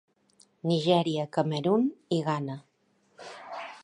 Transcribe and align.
Nigèria, 0.69 1.25
Camerun 1.37 1.85
i 2.17 2.21
Ghana. 2.31 2.57